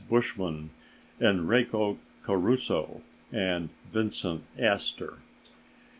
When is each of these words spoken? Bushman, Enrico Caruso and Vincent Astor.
Bushman, 0.09 0.71
Enrico 1.19 1.99
Caruso 2.23 3.03
and 3.31 3.69
Vincent 3.93 4.43
Astor. 4.57 5.19